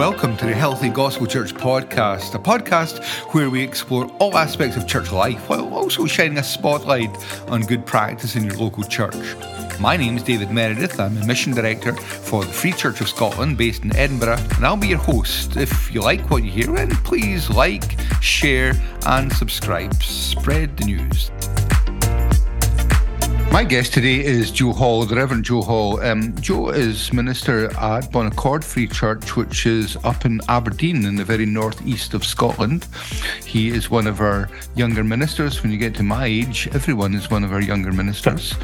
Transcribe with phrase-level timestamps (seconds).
[0.00, 4.86] Welcome to the Healthy Gospel Church podcast, a podcast where we explore all aspects of
[4.86, 7.10] church life while also shining a spotlight
[7.50, 9.36] on good practice in your local church.
[9.78, 10.98] My name is David Meredith.
[10.98, 14.78] I'm a mission director for the Free Church of Scotland based in Edinburgh, and I'll
[14.78, 15.58] be your host.
[15.58, 18.72] If you like what you hear, then please like, share,
[19.04, 19.92] and subscribe.
[20.02, 21.30] Spread the news.
[23.52, 26.00] My guest today is Joe Hall, the Reverend Joe Hall.
[26.00, 31.16] Um, Joe is minister at Bon Accord Free Church, which is up in Aberdeen in
[31.16, 32.86] the very northeast of Scotland.
[33.44, 35.64] He is one of our younger ministers.
[35.64, 38.54] When you get to my age, everyone is one of our younger ministers.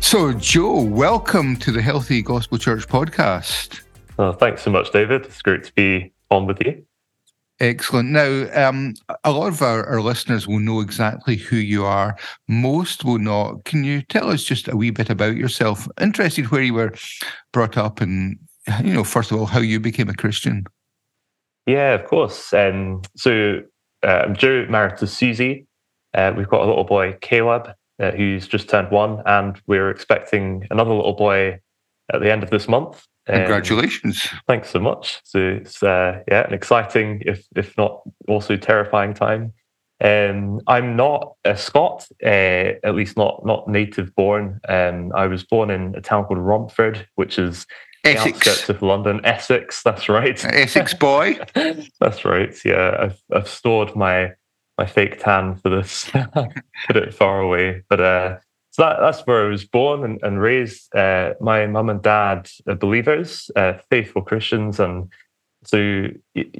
[0.00, 3.80] So, Joe, welcome to the Healthy Gospel Church podcast.
[4.18, 5.24] Oh, thanks so much, David.
[5.24, 6.84] It's great to be on with you.
[7.60, 8.10] Excellent.
[8.10, 8.94] Now, um,
[9.24, 12.16] a lot of our, our, listeners will know exactly who you are.
[12.46, 13.64] Most will not.
[13.64, 15.88] Can you tell us just a wee bit about yourself?
[16.00, 16.94] Interested where you were
[17.52, 18.38] brought up and,
[18.84, 20.64] you know, first of all, how you became a Christian.
[21.66, 22.52] Yeah, of course.
[22.52, 23.62] Um, so
[24.04, 25.66] uh, I'm Joe, married to Susie.
[26.14, 30.66] Uh, we've got a little boy, Caleb, uh, who's just turned one, and we're expecting
[30.70, 31.58] another little boy
[32.12, 33.04] at the end of this month.
[33.28, 34.28] Congratulations!
[34.32, 35.20] Um, thanks so much.
[35.24, 39.52] So it's uh, yeah, an exciting, if if not also terrifying time.
[40.00, 44.60] Um, I'm not a Scot, uh, at least not not native born.
[44.68, 47.66] Um, I was born in a town called Romford, which is
[48.04, 48.22] Essex.
[48.22, 49.20] the outskirts of London.
[49.24, 50.42] Essex, that's right.
[50.54, 51.38] Essex boy.
[52.00, 52.56] that's right.
[52.64, 54.32] Yeah, I've I've stored my
[54.78, 56.08] my fake tan for this.
[56.86, 58.36] Put it far away, but uh,
[58.78, 60.94] so that, that's where I was born and, and raised.
[60.94, 65.10] Uh, my mum and dad are believers, uh, faithful Christians, and
[65.64, 66.06] so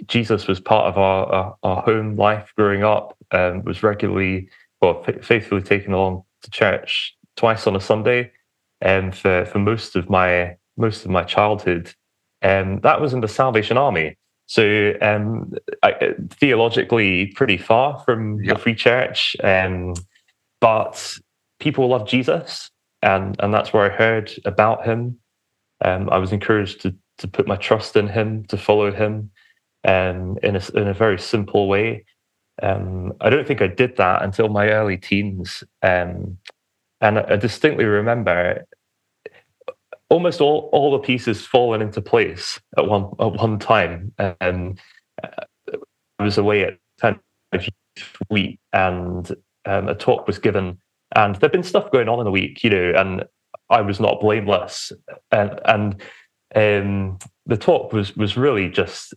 [0.09, 3.17] Jesus was part of our our, our home life growing up.
[3.31, 4.49] Um, was regularly,
[4.83, 8.33] well, faithfully taken along to church twice on a Sunday,
[8.81, 11.95] and um, for for most of my most of my childhood,
[12.43, 14.17] and um, that was in the Salvation Army.
[14.47, 15.53] So um,
[15.85, 18.57] I, theologically, pretty far from yep.
[18.57, 19.95] the Free Church, um,
[20.61, 21.19] but
[21.61, 22.71] people love Jesus,
[23.03, 25.19] and and that's where I heard about him.
[25.85, 29.31] Um, I was encouraged to to put my trust in him, to follow him,
[29.85, 32.05] um, in a in a very simple way.
[32.63, 36.39] Um, I don't think I did that until my early teens, um,
[37.01, 38.65] and I distinctly remember
[40.11, 44.13] almost all all the pieces falling into place at one at one time.
[44.19, 44.81] And
[45.19, 47.21] I was away at ten
[48.31, 49.31] week, and
[49.67, 50.79] um, a talk was given
[51.15, 53.25] and there'd been stuff going on in the week, you know, and
[53.71, 54.93] I was not blameless.
[55.31, 56.03] And and
[56.55, 59.15] um, the talk was was really just,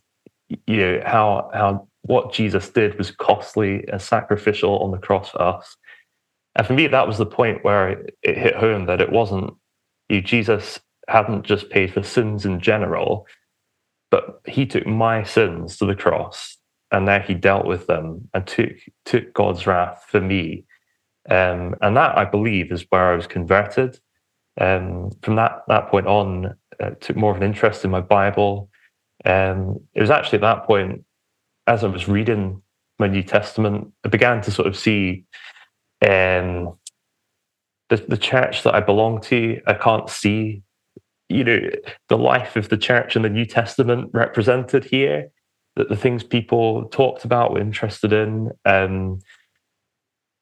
[0.50, 5.42] you know, how how what Jesus did was costly and sacrificial on the cross for
[5.42, 5.78] us.
[6.56, 9.54] And for me, that was the point where it hit home that it wasn't
[10.10, 13.28] you know, Jesus hadn't just paid for sins in general,
[14.10, 16.58] but he took my sins to the cross
[16.92, 18.72] and there he dealt with them and took
[19.06, 20.66] took God's wrath for me
[21.32, 23.98] um, and that, I believe, is where I was converted.
[24.60, 28.70] Um, from that that point on, uh, took more of an interest in my Bible.
[29.24, 31.06] Um, it was actually at that point,
[31.68, 32.62] as I was reading
[33.00, 35.24] my New Testament, I began to sort of see
[36.02, 36.78] um,
[37.88, 39.62] the, the church that I belong to.
[39.68, 40.64] I can't see,
[41.30, 41.62] you know,
[42.10, 45.30] the life of the church in the New Testament represented here.
[45.78, 48.52] That the things people talked about, were interested in.
[48.66, 49.20] Um,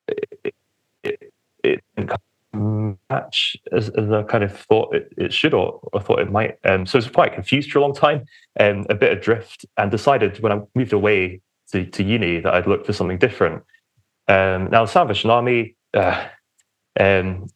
[0.07, 0.53] it,
[1.03, 1.33] it
[1.63, 1.83] didn't
[2.53, 6.57] match as, as I kind of thought it, it should or, or thought it might.
[6.63, 8.25] Um, so I was quite confused for a long time,
[8.59, 12.67] um, a bit adrift, and decided when I moved away to, to uni that I'd
[12.67, 13.63] look for something different.
[14.27, 16.27] Um, now, the Salvation Army, uh,
[16.99, 17.47] um,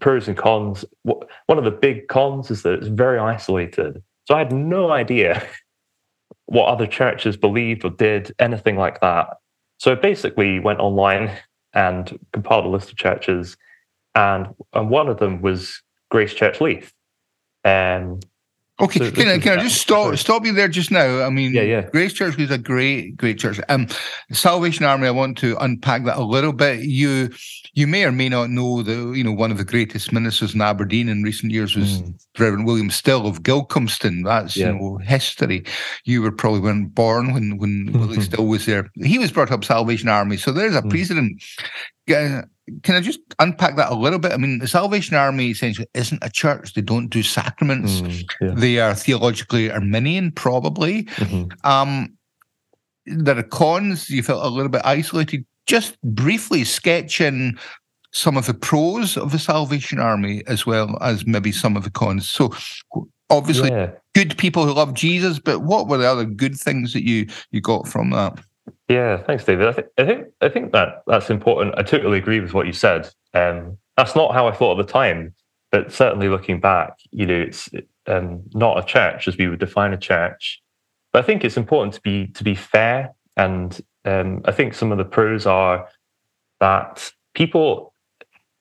[0.00, 0.84] pros and cons.
[1.02, 4.02] One of the big cons is that it's very isolated.
[4.26, 5.46] So I had no idea
[6.46, 9.36] what other churches believed or did, anything like that.
[9.78, 11.30] So I basically went online
[11.74, 13.56] and compiled a list of churches,
[14.14, 16.92] and and one of them was Grace Church Leith.
[17.64, 18.20] Um,
[18.80, 21.22] Okay, so can, I, can I just stop stop you there just now?
[21.24, 21.82] I mean, yeah, yeah.
[21.90, 23.60] Grace Church is a great, great church.
[23.68, 23.86] Um,
[24.32, 25.06] Salvation Army.
[25.06, 26.80] I want to unpack that a little bit.
[26.80, 27.30] You,
[27.74, 30.60] you may or may not know that you know one of the greatest ministers in
[30.60, 32.14] Aberdeen in recent years was mm.
[32.36, 34.24] Reverend William Still of Gilcomston.
[34.24, 34.72] That's yeah.
[34.72, 35.64] you know history.
[36.04, 38.90] You were probably weren't born when when Willie Still was there.
[38.96, 40.90] He was brought up Salvation Army, so there's a mm.
[40.90, 41.40] precedent
[42.06, 42.48] can
[42.94, 44.32] I just unpack that a little bit?
[44.32, 46.74] I mean, the Salvation Army essentially isn't a church.
[46.74, 48.00] They don't do sacraments.
[48.00, 48.54] Mm, yeah.
[48.54, 51.04] They are theologically Arminian, probably.
[51.04, 51.68] Mm-hmm.
[51.68, 52.16] Um,
[53.06, 54.08] there are cons.
[54.08, 55.44] You felt a little bit isolated.
[55.66, 57.58] Just briefly sketching
[58.12, 61.90] some of the pros of the Salvation Army as well as maybe some of the
[61.90, 62.28] cons.
[62.28, 62.54] So,
[63.30, 63.90] obviously yeah.
[64.14, 67.60] good people who love Jesus, but what were the other good things that you you
[67.60, 68.38] got from that?
[68.88, 69.68] Yeah, thanks, David.
[69.68, 71.74] I, th- I think I think that that's important.
[71.78, 73.08] I totally agree with what you said.
[73.32, 75.34] Um, that's not how I thought at the time,
[75.70, 77.68] but certainly looking back, you know, it's
[78.06, 80.62] um, not a church as we would define a church.
[81.12, 84.92] But I think it's important to be to be fair, and um, I think some
[84.92, 85.88] of the pros are
[86.60, 87.94] that people,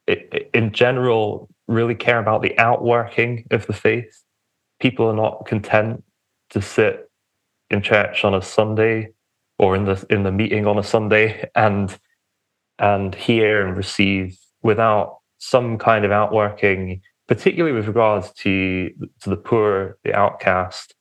[0.07, 4.23] in general, really care about the outworking of the faith.
[4.79, 6.03] People are not content
[6.49, 7.09] to sit
[7.69, 9.12] in church on a Sunday
[9.57, 11.97] or in the in the meeting on a Sunday and
[12.79, 18.89] and hear and receive without some kind of outworking, particularly with regards to
[19.21, 20.95] to the poor, the outcast.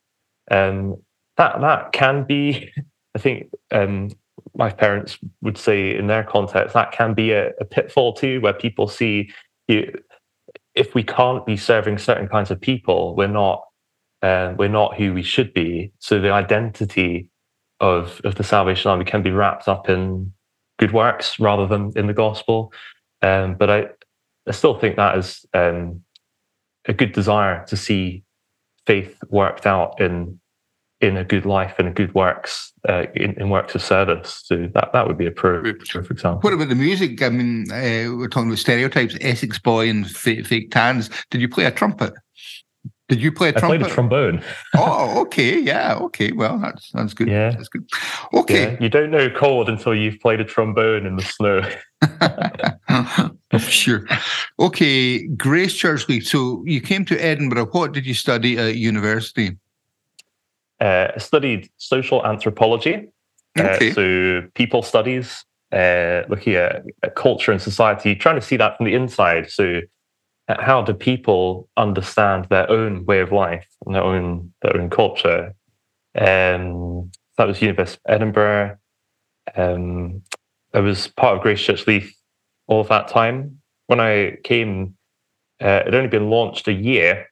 [0.51, 0.97] Um,
[1.37, 2.71] that that can be,
[3.15, 4.11] I think, um,
[4.55, 8.53] my parents would say in their context, that can be a, a pitfall too, where
[8.53, 9.31] people see
[9.67, 9.93] you
[10.75, 13.63] if we can't be serving certain kinds of people, we're not
[14.21, 15.91] uh, we're not who we should be.
[15.99, 17.29] So the identity
[17.83, 20.31] of of the Salvation Army can be wrapped up in
[20.79, 22.73] good works rather than in the gospel.
[23.21, 23.87] Um, but I
[24.47, 26.01] I still think that is um,
[26.85, 28.23] a good desire to see
[28.87, 30.39] faith worked out in
[31.01, 34.41] in a good life and a good works uh, in, in, works of service.
[34.45, 36.39] So that, that would be a pro, for example.
[36.39, 37.21] What about the music?
[37.21, 41.09] I mean, uh, we're talking about stereotypes, Essex boy and fake, fake tans.
[41.29, 42.13] Did you play a trumpet?
[43.15, 43.75] Did you play a trumpet?
[43.75, 44.43] I played a trombone.
[44.75, 46.31] oh, okay, yeah, okay.
[46.31, 47.27] Well, that's that's good.
[47.27, 47.87] Yeah, that's good.
[48.33, 48.77] Okay, yeah.
[48.79, 51.61] you don't know chord until you've played a trombone in the snow.
[53.59, 54.05] sure.
[54.59, 56.27] Okay, Grace Church Leith.
[56.27, 57.67] So you came to Edinburgh.
[57.67, 59.57] What did you study at university?
[60.83, 63.07] uh, studied social anthropology,
[63.57, 63.91] uh, okay.
[63.91, 68.77] uh, so people studies, uh, looking at, at, culture and society, trying to see that
[68.77, 69.49] from the inside.
[69.49, 69.81] So,
[70.61, 75.53] how do people understand their own way of life and their own their own culture?
[76.15, 78.77] Um, that was University of Edinburgh.
[79.55, 80.21] Um,
[80.73, 82.15] I was part of Grace Church Leith
[82.67, 83.59] all of that time.
[83.87, 84.95] When I came,
[85.61, 87.27] uh, it had only been launched a year.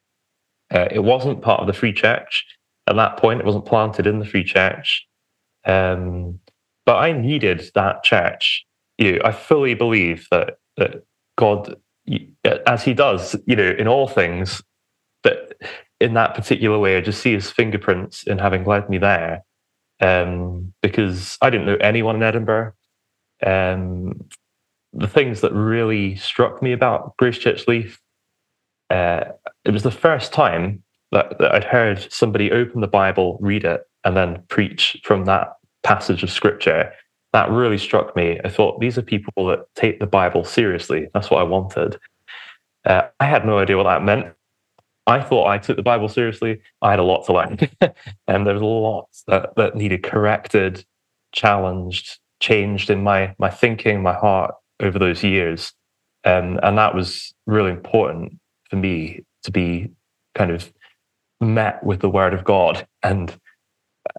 [0.72, 2.46] Uh, it wasn't part of the Free Church
[2.86, 3.40] at that point.
[3.40, 5.06] It wasn't planted in the Free Church.
[5.64, 6.40] Um,
[6.84, 8.64] but I needed that church.
[8.98, 11.04] You know, I fully believe that that
[11.36, 11.76] God,
[12.66, 14.62] as He does, you know, in all things,
[15.22, 15.54] that
[16.00, 19.44] in that particular way, I just see His fingerprints in having led me there.
[20.00, 22.72] Um, because I didn't know anyone in Edinburgh.
[23.46, 24.28] Um,
[24.92, 27.98] the things that really struck me about Grace Church Leith,
[28.90, 29.24] uh,
[29.64, 30.82] it was the first time
[31.12, 35.52] that, that I'd heard somebody open the Bible, read it, and then preach from that
[35.84, 36.92] passage of scripture.
[37.32, 38.38] That really struck me.
[38.44, 41.08] I thought these are people that take the Bible seriously.
[41.14, 41.98] That's what I wanted.
[42.84, 44.34] Uh, I had no idea what that meant.
[45.06, 46.60] I thought I took the Bible seriously.
[46.80, 47.58] I had a lot to learn,
[48.28, 50.84] and there was a lot that, that needed corrected,
[51.32, 55.72] challenged, changed in my my thinking, my heart over those years,
[56.24, 58.38] um, and that was really important
[58.70, 59.90] for me to be
[60.34, 60.72] kind of
[61.40, 63.36] met with the word of God and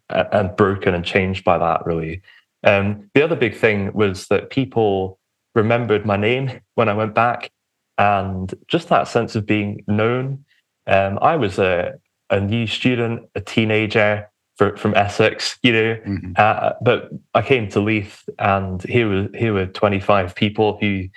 [0.09, 2.21] and broken and changed by that really.
[2.63, 5.19] Um, the other big thing was that people
[5.55, 7.51] remembered my name when I went back,
[7.97, 10.45] and just that sense of being known.
[10.87, 11.93] Um, I was a
[12.29, 14.27] a new student, a teenager
[14.57, 16.31] for, from Essex, you know, mm-hmm.
[16.35, 21.07] uh, but I came to Leith, and here were here were twenty five people who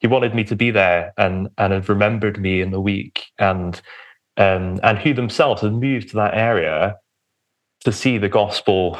[0.00, 3.80] he wanted me to be there and and had remembered me in the week and
[4.36, 6.96] um, and who themselves had moved to that area
[7.84, 8.98] to see the gospel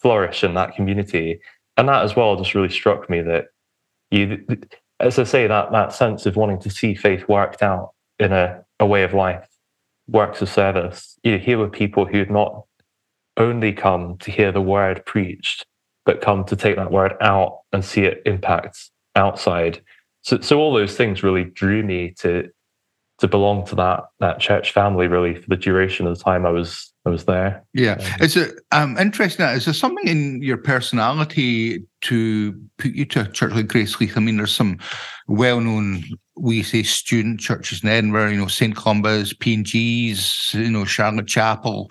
[0.00, 1.40] flourish in that community.
[1.76, 3.46] And that as well just really struck me that
[4.10, 4.44] you,
[4.98, 8.62] as I say, that that sense of wanting to see faith worked out in a,
[8.78, 9.48] a way of life,
[10.08, 11.18] works of service.
[11.22, 12.64] You know, here were people who had not
[13.36, 15.64] only come to hear the word preached,
[16.04, 19.82] but come to take that word out and see it impact outside.
[20.22, 22.50] So, so all those things really drew me to
[23.18, 26.50] to belong to that that church family really for the duration of the time I
[26.50, 27.64] was I was there.
[27.72, 29.46] Yeah, um, is it um, interesting?
[29.46, 34.16] Is there something in your personality to put you to a church like Grace Leith?
[34.16, 34.78] I mean, there's some
[35.26, 36.04] well-known,
[36.36, 38.30] we say, student churches in Edinburgh.
[38.30, 41.90] You know, St Columba's, P and G's, you know, Charlotte Chapel.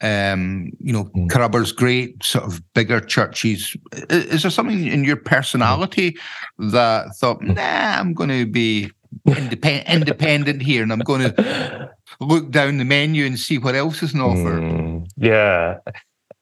[0.00, 1.76] Um, you know, mm.
[1.76, 3.76] Great, sort of bigger churches.
[4.10, 6.16] Is, is there something in your personality
[6.60, 6.72] mm.
[6.72, 7.54] that thought, mm.
[7.54, 8.90] nah, I'm going to be
[9.26, 11.90] independent, independent here, and I'm going to
[12.20, 14.62] look down the menu and see what else is offered.
[14.62, 15.78] Mm, yeah,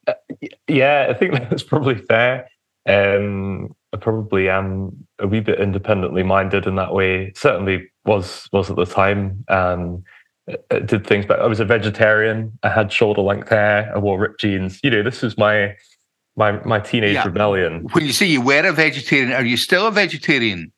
[0.07, 0.15] uh,
[0.69, 2.49] yeah, I think that's probably fair.
[2.87, 7.33] Um, I probably am a wee bit independently minded in that way.
[7.35, 9.45] Certainly was was at the time.
[9.49, 10.05] Um,
[10.85, 12.59] did things, but I was a vegetarian.
[12.63, 13.93] I had shoulder length hair.
[13.95, 14.81] I wore ripped jeans.
[14.83, 15.77] You know, this was my
[16.37, 17.25] my my teenage yeah.
[17.25, 17.87] rebellion.
[17.93, 20.73] When you say you were a vegetarian, are you still a vegetarian?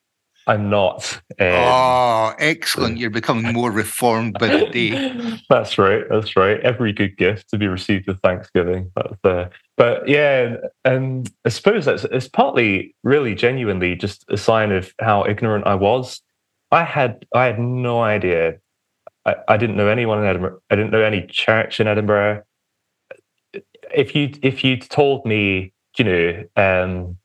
[0.46, 1.20] I'm not.
[1.38, 2.98] Um, oh, excellent!
[2.98, 5.38] You're becoming more reformed by the day.
[5.48, 6.04] That's right.
[6.10, 6.58] That's right.
[6.60, 8.90] Every good gift to be received with thanksgiving.
[8.96, 14.72] That's uh, but yeah, and I suppose that's it's partly really genuinely just a sign
[14.72, 16.20] of how ignorant I was.
[16.72, 18.58] I had I had no idea.
[19.24, 20.60] I, I didn't know anyone in Edinburgh.
[20.70, 22.42] I didn't know any church in Edinburgh.
[23.94, 27.16] If you if you'd told me, you know, um,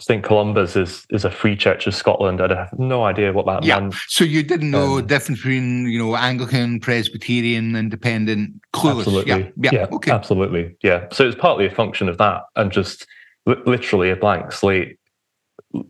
[0.00, 0.22] St.
[0.22, 2.40] Columba's is is a free church of Scotland.
[2.40, 3.80] I'd have no idea what that yeah.
[3.80, 3.94] meant.
[4.06, 9.00] So you didn't know um, the difference between you know Anglican, Presbyterian, Independent, clueless.
[9.00, 9.32] Absolutely.
[9.32, 9.50] Yeah.
[9.56, 9.70] yeah.
[9.72, 9.86] yeah.
[9.90, 10.12] Okay.
[10.12, 10.76] Absolutely.
[10.82, 11.08] Yeah.
[11.12, 13.06] So it's partly a function of that, and just
[13.46, 14.98] li- literally a blank slate,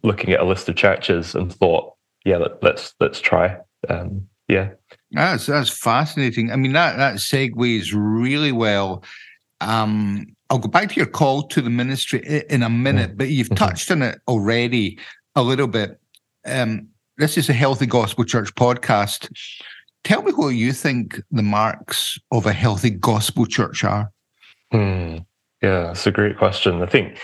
[0.02, 1.92] looking at a list of churches and thought,
[2.24, 3.58] yeah, let, us let's, let's try.
[3.90, 4.70] Um, yeah.
[5.10, 6.50] That's that's fascinating.
[6.50, 9.04] I mean that that segues really well.
[9.60, 13.48] Um, I'll go back to your call to the ministry in a minute, but you've
[13.48, 13.56] mm-hmm.
[13.56, 14.98] touched on it already
[15.34, 16.00] a little bit.
[16.46, 16.88] Um,
[17.18, 19.30] this is a Healthy Gospel Church podcast.
[20.04, 24.10] Tell me what you think the marks of a healthy gospel church are.
[24.72, 25.18] Hmm.
[25.62, 26.82] Yeah, it's a great question.
[26.82, 27.18] I think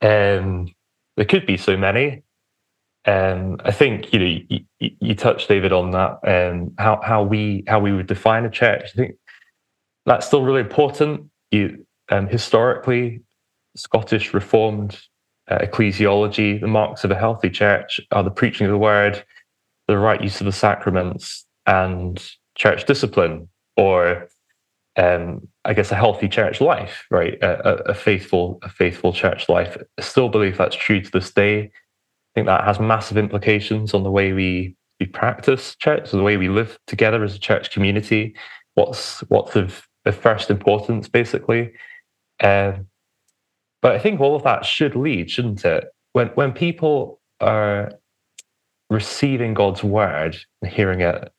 [0.00, 0.68] um,
[1.16, 2.22] there could be so many.
[3.04, 7.64] Um, I think you know you, you, touched David on that um, how how we
[7.66, 8.82] how we would define a church.
[8.84, 9.14] I think
[10.04, 11.30] that's still really important.
[11.50, 13.22] You um, historically,
[13.76, 14.98] Scottish Reformed
[15.48, 19.24] uh, ecclesiology, the marks of a healthy church are the preaching of the word,
[19.88, 24.28] the right use of the sacraments, and church discipline, or
[24.96, 27.34] um, I guess a healthy church life, right?
[27.42, 29.76] A, a, faithful, a faithful church life.
[29.98, 31.62] I still believe that's true to this day.
[31.62, 31.70] I
[32.34, 36.50] think that has massive implications on the way we we practice church, the way we
[36.50, 38.36] live together as a church community.
[38.74, 41.72] What's what's of, of first importance, basically.
[42.42, 42.86] Um,
[43.82, 45.84] but I think all of that should lead, shouldn't it?
[46.12, 47.92] When when people are
[48.88, 51.32] receiving God's word and hearing it,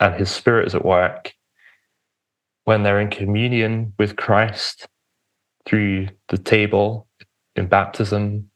[0.00, 1.34] and His Spirit is at work,
[2.64, 4.86] when they're in communion with Christ
[5.64, 7.06] through the table
[7.56, 8.50] in baptism,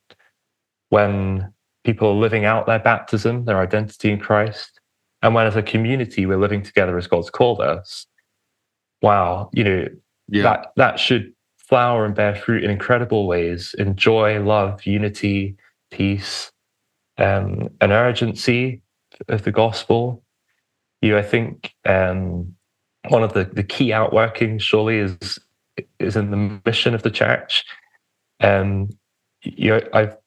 [0.91, 1.53] when
[1.85, 4.81] people are living out their baptism, their identity in Christ,
[5.23, 8.07] and when as a community we're living together as God's called us.
[9.01, 9.89] Wow, you know,
[10.29, 10.43] yeah.
[10.43, 11.33] that that should
[11.73, 15.57] flower and bear fruit in incredible ways in joy, love, unity,
[15.91, 16.53] peace,
[17.17, 18.83] um, an urgency
[19.29, 20.23] of the gospel.
[21.01, 22.55] You, I think, um,
[23.09, 25.39] one of the, the key outworkings surely is
[25.99, 27.65] is in the mission of the church.
[28.41, 28.91] Um,
[29.43, 30.19] you, I've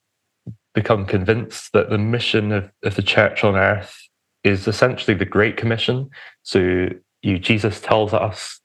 [0.74, 3.96] become convinced that the mission of, of the church on earth
[4.44, 6.10] is essentially the Great Commission.
[6.42, 6.90] So
[7.22, 8.62] you, Jesus tells us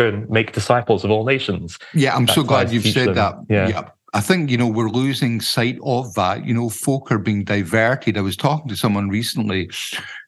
[0.00, 1.78] go and make disciples of all nations.
[1.94, 3.14] Yeah, I'm That's so glad you've said them.
[3.14, 3.34] that.
[3.48, 3.68] Yeah.
[3.68, 3.90] yeah.
[4.12, 6.44] I think, you know, we're losing sight of that.
[6.44, 8.18] You know, folk are being diverted.
[8.18, 9.70] I was talking to someone recently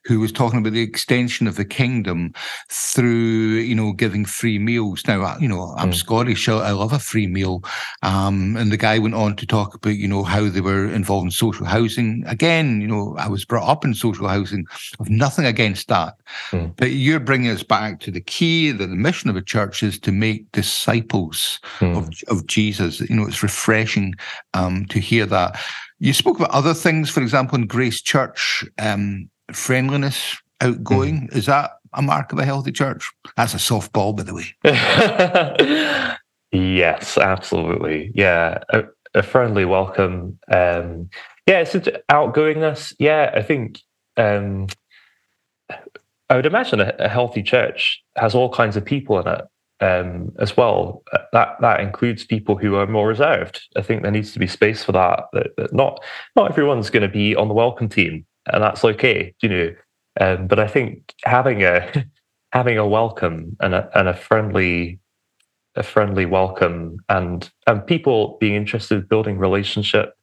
[0.05, 2.33] who was talking about the extension of the kingdom
[2.69, 5.03] through, you know, giving free meals.
[5.07, 5.95] Now, you know, I'm mm.
[5.95, 7.63] Scottish, I love a free meal.
[8.01, 11.25] Um, and the guy went on to talk about, you know, how they were involved
[11.25, 12.23] in social housing.
[12.27, 14.65] Again, you know, I was brought up in social housing.
[14.99, 16.15] I've nothing against that.
[16.51, 16.75] Mm.
[16.75, 19.99] But you're bringing us back to the key that the mission of a church is
[19.99, 21.97] to make disciples mm.
[21.97, 22.99] of, of Jesus.
[22.99, 24.15] You know, it's refreshing
[24.53, 25.59] um, to hear that.
[25.99, 28.65] You spoke about other things, for example, in Grace Church.
[28.77, 31.27] Um, friendliness, outgoing.
[31.27, 31.35] Mm.
[31.35, 33.11] Is that a mark of a healthy church?
[33.37, 36.17] That's a softball, by the way.
[36.51, 38.11] yes, absolutely.
[38.15, 38.83] Yeah, a,
[39.13, 40.39] a friendly welcome.
[40.49, 41.09] Um,
[41.47, 41.73] yeah, it's
[42.09, 42.95] outgoingness.
[42.99, 43.79] Yeah, I think
[44.17, 44.67] um,
[46.29, 49.41] I would imagine a, a, healthy church has all kinds of people in it
[49.81, 51.03] um, as well.
[51.33, 53.61] That that includes people who are more reserved.
[53.75, 55.25] I think there needs to be space for that.
[55.33, 56.03] That, that not
[56.35, 59.75] not everyone's going to be on the welcome team and that's okay, you know.
[60.19, 62.05] Um, but I think having a
[62.51, 64.99] having a welcome and a and a friendly
[65.75, 70.15] a friendly welcome and and people being interested in building relationship.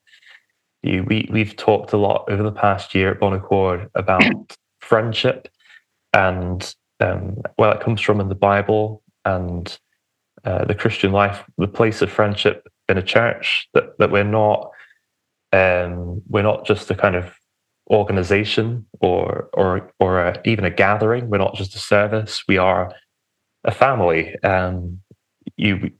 [0.83, 5.49] You, we we've talked a lot over the past year at Bon Accord about friendship
[6.13, 9.79] and um, where it comes from in the Bible and
[10.45, 13.69] uh, the Christian life, the place of friendship in a church.
[13.75, 14.71] That that we're not
[15.53, 17.35] um, we're not just a kind of
[17.91, 21.29] organization or or or a, even a gathering.
[21.29, 22.45] We're not just a service.
[22.49, 22.93] We are
[23.65, 24.37] a family.
[24.43, 25.01] Um,
[25.57, 25.91] you,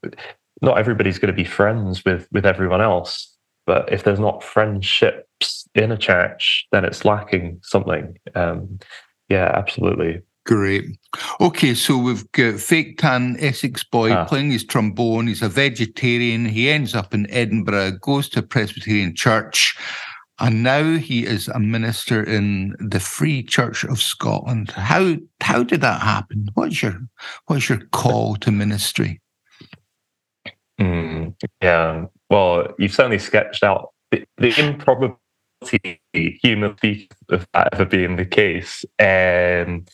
[0.63, 3.37] not everybody's going to be friends with with everyone else.
[3.67, 8.19] But if there's not friendships in a church, then it's lacking something.
[8.35, 8.79] Um,
[9.29, 10.23] yeah, absolutely.
[10.47, 10.99] Great.
[11.41, 14.25] Okay, so we've got fake tan Essex boy ah.
[14.25, 15.29] playing his trombone.
[15.29, 16.47] He's a vegetarian.
[16.47, 19.77] He ends up in Edinburgh, goes to a Presbyterian church,
[20.41, 24.71] and now he is a minister in the Free Church of Scotland.
[24.71, 26.49] How how did that happen?
[26.55, 27.01] What's your
[27.47, 29.21] what's your call to ministry?
[30.81, 36.01] Mm, yeah, well, you've certainly sketched out the, the improbability,
[36.43, 36.75] human
[37.29, 38.85] of that ever being the case.
[38.99, 39.85] Um,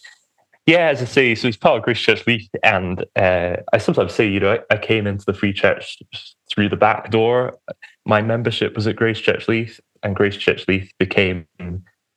[0.66, 4.12] yeah, as I say, so he's part of Grace Church Leith, and uh, I sometimes
[4.12, 6.02] say, you know, I, I, came into the Free Church
[6.50, 7.56] through the back door.
[8.04, 11.46] My membership was at Grace Church Leith, and Grace Church Leith became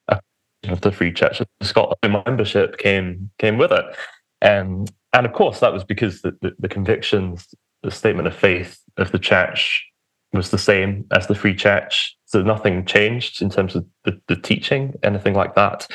[0.08, 0.20] a
[0.68, 1.98] of the Free Church of Scotland.
[2.04, 3.86] My membership came came with it,
[4.44, 7.48] um, and of course that was because the, the, the convictions,
[7.82, 9.84] the statement of faith of the church
[10.34, 12.16] was the same as the Free Church.
[12.26, 15.88] So nothing changed in terms of the, the teaching, anything like that.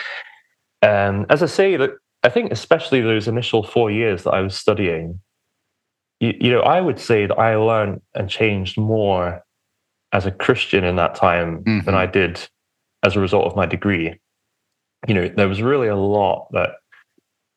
[0.82, 1.90] Um, as I say, that
[2.24, 5.20] I think especially those initial four years that I was studying,
[6.18, 9.43] you know, I would say that I learned and changed more
[10.14, 11.84] as a Christian in that time mm-hmm.
[11.84, 12.40] than I did
[13.02, 14.18] as a result of my degree.
[15.06, 16.70] You know, there was really a lot that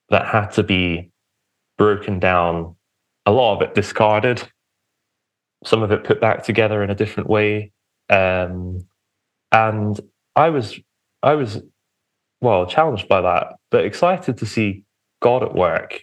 [0.10, 1.12] that had to be
[1.78, 2.76] broken down,
[3.26, 4.42] a lot of it discarded,
[5.64, 7.72] some of it put back together in a different way.
[8.10, 8.86] Um,
[9.52, 10.00] and
[10.36, 10.80] I was
[11.22, 11.62] I was
[12.42, 14.84] well, challenged by that, but excited to see
[15.22, 16.02] God at work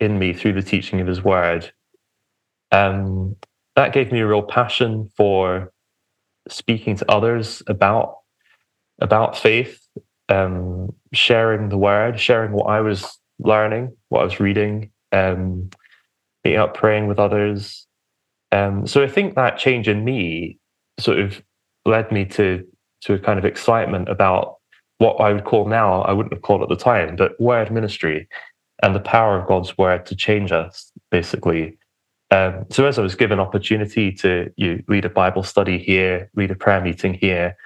[0.00, 1.72] in me through the teaching of His Word.
[2.72, 3.36] Um,
[3.76, 5.72] that gave me a real passion for
[6.48, 8.18] speaking to others about
[9.00, 9.80] about faith,
[10.28, 15.70] um, sharing the Word, sharing what I was learning, what I was reading, um,
[16.44, 17.86] meeting up, praying with others.
[18.52, 20.58] Um, so I think that change in me
[20.98, 21.42] sort of
[21.84, 22.64] led me to
[23.02, 24.56] to a kind of excitement about
[24.98, 28.28] what I would call now, I wouldn't have called at the time, but word ministry
[28.82, 31.76] and the power of God's word to change us, basically.
[32.30, 36.50] Um, so as I was given opportunity to you lead a Bible study here, lead
[36.50, 37.56] a prayer meeting here,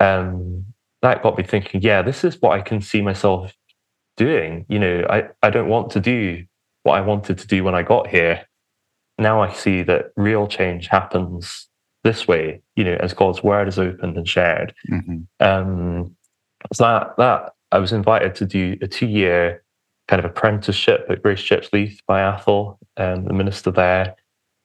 [0.00, 0.66] um,
[1.02, 3.52] that got me thinking, yeah, this is what I can see myself
[4.16, 4.66] doing.
[4.68, 6.44] You know, I, I don't want to do
[6.82, 8.46] what I wanted to do when I got here.
[9.18, 11.68] Now I see that real change happens
[12.04, 14.74] this way, you know, as God's word is opened and shared.
[14.90, 15.18] Mm-hmm.
[15.40, 16.16] Um,
[16.72, 19.63] so that, that I was invited to do a two year
[20.08, 24.16] kind of apprenticeship at Grace Church Leith by Athol, um, the minister there.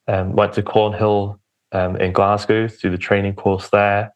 [0.08, 1.38] Um, went to Cornhill
[1.72, 4.12] um, in Glasgow through the training course there.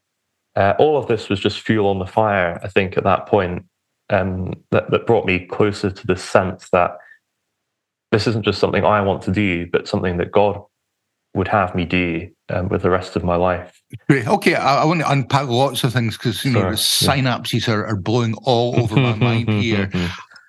[0.57, 3.65] Uh, all of this was just fuel on the fire, I think, at that point,
[4.11, 6.97] um, that, that brought me closer to the sense that
[8.13, 10.63] this isn't just something I want to do, but something that God
[11.35, 13.83] would have me do um, with the rest of my life.
[14.09, 14.27] Great.
[14.27, 17.85] Okay, I, I, want to unpack lots of things because you know the synapses are,
[17.87, 19.91] are blowing all over my mind here.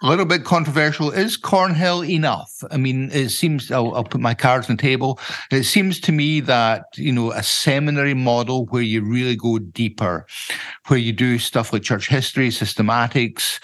[0.04, 1.10] A little bit controversial.
[1.10, 2.52] Is Cornhill enough?
[2.70, 5.20] I mean, it seems I'll, I'll, put my cards on the table.
[5.52, 10.26] It seems to me that you know a seminary model where you really go deeper,
[10.88, 13.60] where you do stuff like church history, systematics,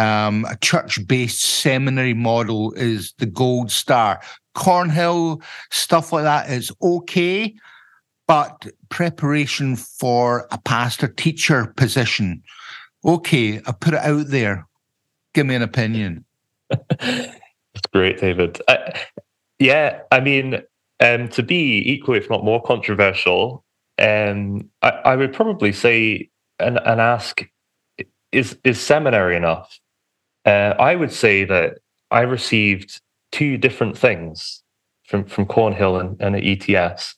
[0.00, 4.20] um, a church-based seminary model is the gold star.
[4.54, 7.54] Cornhill, stuff like that is okay,
[8.26, 12.42] but preparation for a pastor teacher position,
[13.04, 14.66] okay, I put it out there.
[15.34, 16.24] Give me an opinion.
[16.70, 18.60] That's great, David.
[19.58, 20.62] Yeah, I mean,
[21.00, 23.64] um, to be equal, if not more controversial,
[23.98, 27.42] um, I, I would probably say and, and ask
[28.32, 29.78] is is seminary enough?
[30.44, 31.78] Uh, I would say that
[32.10, 33.00] I received
[33.32, 34.62] two different things
[35.06, 37.14] from, from Cornhill and, and at ETS,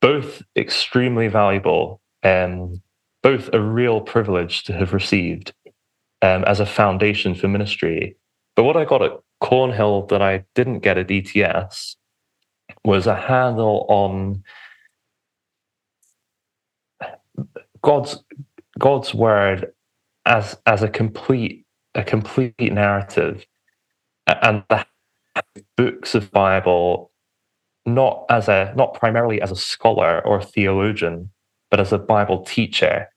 [0.00, 2.80] both extremely valuable and
[3.22, 5.52] both a real privilege to have received
[6.22, 8.16] um, as a foundation for ministry.
[8.56, 11.96] But what I got at Cornhill that I didn't get at ETS
[12.84, 14.42] was a handle on
[17.82, 18.22] God's
[18.78, 19.72] God's word
[20.26, 23.46] as as a complete a complete narrative
[24.26, 24.84] and the
[25.76, 27.10] books of Bible
[27.86, 31.30] not as a not primarily as a scholar or a theologian,
[31.70, 33.08] but as a Bible teacher,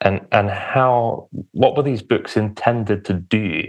[0.00, 3.64] and and how what were these books intended to do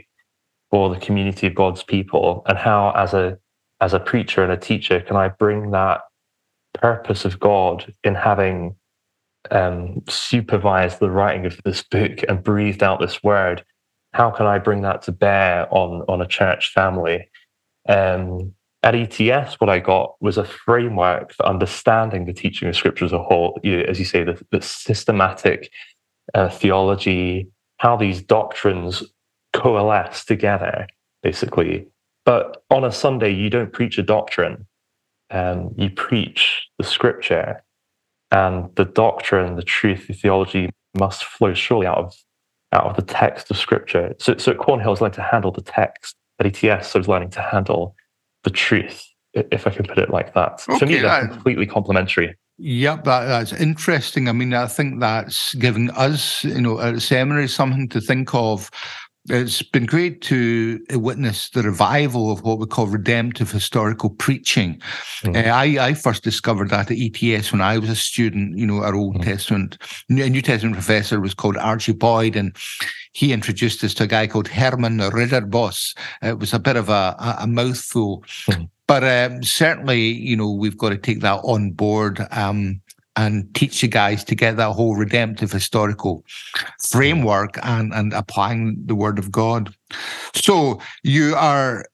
[0.72, 3.38] for the community of God's people, and how as a
[3.82, 6.02] as a preacher and a teacher can I bring that
[6.74, 8.76] purpose of God in having
[9.52, 13.64] um, supervised the writing of this book and breathed out this word?
[14.14, 17.30] How can I bring that to bear on on a church family?
[17.88, 23.06] Um, at ETS, what I got was a framework for understanding the teaching of Scripture
[23.06, 23.60] as a whole.
[23.62, 25.70] You, as you say, the, the systematic
[26.34, 29.04] uh, theology, how these doctrines
[29.54, 30.88] coalesce together
[31.22, 31.88] basically.
[32.26, 34.68] But on a Sunday, you don't preach a doctrine,
[35.32, 37.64] um, you preach the scripture.
[38.32, 42.16] And the doctrine, the truth, the theology must flow surely out of
[42.72, 44.14] out of the text of scripture.
[44.20, 46.16] So, so at Cornhill, I was learning to handle the text.
[46.40, 47.96] At ETS, I was learning to handle
[48.44, 50.64] the truth, if I can put it like that.
[50.70, 52.38] Okay, For me, they're that, completely complementary.
[52.60, 54.28] Yep, that, that's interesting.
[54.28, 58.70] I mean, I think that's given us, you know, at seminary something to think of
[59.30, 64.82] it's been great to witness the revival of what we call redemptive historical preaching.
[65.24, 65.36] Mm.
[65.36, 68.58] Uh, I, I first discovered that at ETS when I was a student.
[68.58, 69.24] You know, our Old mm.
[69.24, 69.78] Testament,
[70.10, 72.56] New Testament professor was called Archie Boyd, and
[73.14, 75.96] he introduced us to a guy called Herman Ridderbos.
[76.22, 78.24] It was a bit of a, a mouthful.
[78.48, 78.70] Mm.
[78.90, 82.26] But um, certainly, you know, we've got to take that on board.
[82.32, 82.82] Um,
[83.16, 86.24] and teach you guys to get that whole redemptive historical
[86.82, 89.76] framework and, and applying the word of God.
[90.34, 91.86] So you are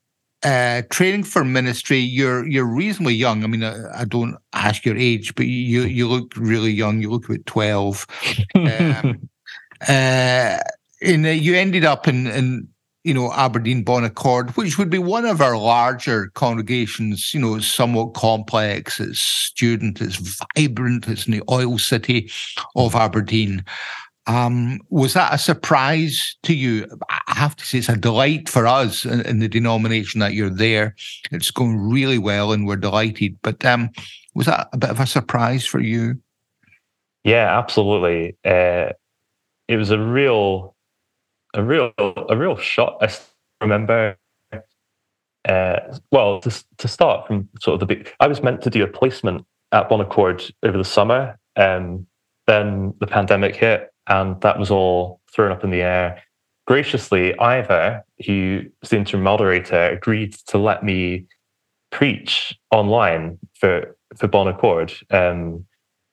[0.44, 1.98] uh, training for ministry.
[1.98, 3.44] You're you're reasonably young.
[3.44, 7.02] I mean, I, I, don't ask your age, but you you look really young.
[7.02, 8.06] You look about twelve.
[8.56, 9.28] um,
[9.88, 10.60] uh,
[11.02, 12.68] and you ended up in in
[13.06, 17.54] you know, Aberdeen Bon Accord, which would be one of our larger congregations, you know,
[17.54, 22.32] it's somewhat complex, it's student, it's vibrant, it's in the oil city
[22.76, 23.64] of Aberdeen.
[24.26, 26.88] Um, was that a surprise to you?
[27.12, 30.50] I have to say it's a delight for us in, in, the denomination that you're
[30.50, 30.96] there.
[31.32, 33.38] It's going really well and we're delighted.
[33.44, 33.92] But um,
[34.34, 36.20] was that a bit of a surprise for you?
[37.24, 38.36] Yeah, absolutely.
[38.44, 38.94] Uh,
[39.68, 40.75] it was a real
[41.56, 42.98] a real a real shot.
[43.02, 43.10] I
[43.62, 44.18] remember.
[45.48, 45.80] Uh,
[46.12, 49.46] well, to to start from sort of the I was meant to do a placement
[49.72, 52.08] at Bon Accord over the summer, um,
[52.48, 56.22] then the pandemic hit, and that was all thrown up in the air.
[56.68, 61.26] Graciously, Ivor, who was the interim moderator, agreed to let me
[61.92, 64.94] preach online for for Bon Accord.
[65.12, 65.66] Um,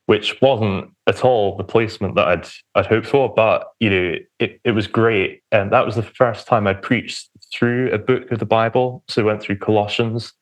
[0.07, 3.33] which wasn't at all the placement that I'd I'd hoped for.
[3.33, 7.31] But you know, it, it was great, and that was the first time I preached
[7.53, 9.05] through a book of the Bible.
[9.09, 10.33] So I went through Colossians,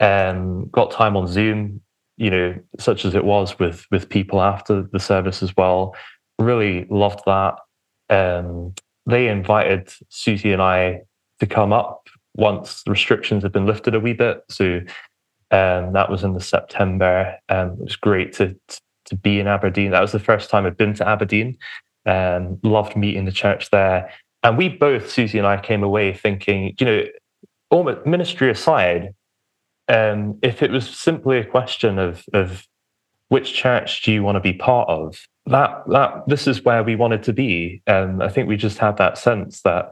[0.00, 1.80] and got time on Zoom.
[2.18, 5.94] You know, such as it was with with people after the service as well.
[6.38, 7.56] Really loved that.
[8.10, 8.74] Um,
[9.06, 11.02] they invited Susie and I
[11.40, 14.42] to come up once the restrictions had been lifted a wee bit.
[14.48, 14.80] So
[15.52, 17.36] um, that was in the September.
[17.48, 18.56] Um, it was great to
[19.04, 19.90] to be in Aberdeen.
[19.90, 21.58] That was the first time I'd been to Aberdeen.
[22.06, 24.10] Um, loved meeting the church there,
[24.42, 27.02] and we both, Susie and I, came away thinking, you know,
[27.70, 29.14] almost ministry aside,
[29.88, 32.66] um, if it was simply a question of of
[33.28, 36.96] which church do you want to be part of, that that this is where we
[36.96, 37.82] wanted to be.
[37.86, 39.90] And I think we just had that sense that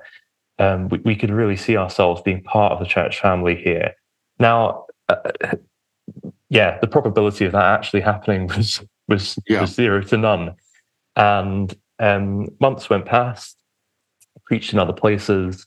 [0.59, 3.95] um, we, we could really see ourselves being part of the church family here.
[4.39, 5.57] Now, uh,
[6.49, 9.61] yeah, the probability of that actually happening was was, yeah.
[9.61, 10.55] was zero to none.
[11.17, 13.57] And um, months went past,
[14.45, 15.67] preached in other places.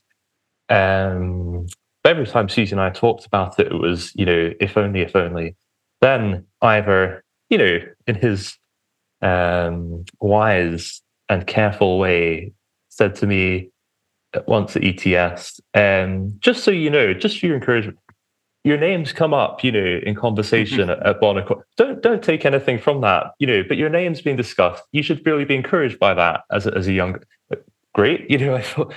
[0.68, 1.66] Um,
[2.04, 5.14] every time Susie and I talked about it, it was, you know, if only, if
[5.14, 5.56] only.
[6.00, 8.58] Then Ivor, you know, in his
[9.22, 12.52] um, wise and careful way,
[12.88, 13.70] said to me
[14.46, 17.98] once at ETS, um, just so you know, just for your encouragement,
[18.64, 21.62] your names come up, you know, in conversation at, at Bon Accord.
[21.76, 23.62] Don't don't take anything from that, you know.
[23.66, 24.82] But your name's being discussed.
[24.92, 27.18] You should really be encouraged by that as a, as a young.
[27.92, 28.54] Great, you know.
[28.56, 28.94] I thought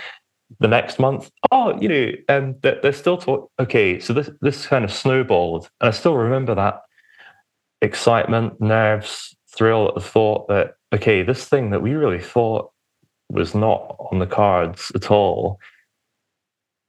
[0.61, 3.51] the next month, oh, you know, and um, they're, they're still talk.
[3.59, 6.81] Okay, so this this kind of snowballed, and I still remember that
[7.81, 12.71] excitement, nerves, thrill at the thought that okay, this thing that we really thought
[13.29, 15.59] was not on the cards at all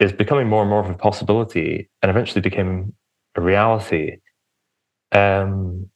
[0.01, 2.95] is becoming more and more of a possibility and eventually became
[3.35, 4.19] a reality.
[5.13, 5.89] Um,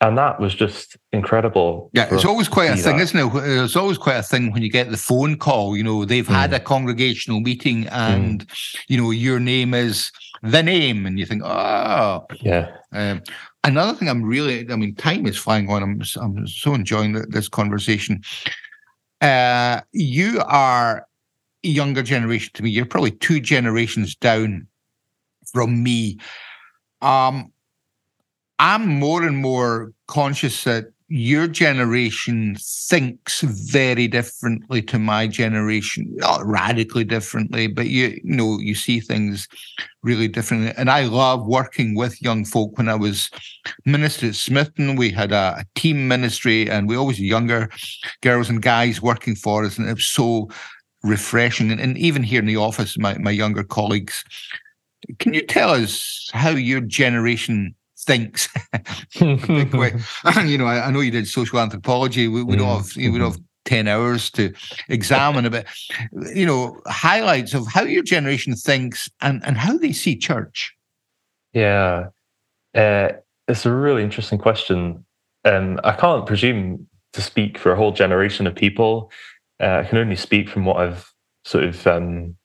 [0.00, 1.90] and that was just incredible.
[1.92, 3.02] Yeah, it's always quite a thing, that.
[3.02, 3.62] isn't it?
[3.64, 5.76] It's always quite a thing when you get the phone call.
[5.76, 6.32] You know, they've mm.
[6.32, 7.90] had a congregational meeting, mm.
[7.90, 8.76] and mm.
[8.86, 12.70] you know your name is the name, and you think, oh, yeah.
[12.92, 13.22] Um,
[13.64, 15.82] another thing, I'm really, I mean, time is flying on.
[15.82, 18.22] I'm, I'm so enjoying this conversation.
[19.20, 21.07] Uh, you are
[21.62, 22.70] younger generation to me.
[22.70, 24.66] You're probably two generations down
[25.52, 26.18] from me.
[27.02, 27.52] Um,
[28.58, 36.44] I'm more and more conscious that your generation thinks very differently to my generation, not
[36.44, 39.48] radically differently, but you, you know, you see things
[40.02, 40.72] really differently.
[40.76, 42.76] And I love working with young folk.
[42.76, 43.30] When I was
[43.86, 47.70] minister at Smithton, we had a, a team ministry and we always younger
[48.20, 49.78] girls and guys working for us.
[49.78, 50.50] And it was so
[51.02, 51.70] refreshing.
[51.70, 54.24] And, and even here in the office, my, my younger colleagues,
[55.18, 58.48] can you tell us how your generation thinks?
[59.20, 59.36] you
[60.58, 62.28] know, I, I, know you did social anthropology.
[62.28, 64.52] We, we don't mm, have, you know, we don't have 10 hours to
[64.88, 65.66] examine a bit,
[66.34, 70.74] you know, highlights of how your generation thinks and, and how they see church.
[71.52, 72.08] Yeah.
[72.74, 73.10] Uh,
[73.46, 75.04] it's a really interesting question.
[75.44, 79.10] Um, I can't presume to speak for a whole generation of people.
[79.60, 81.12] Uh, I can only speak from what I've
[81.44, 82.36] sort of, um,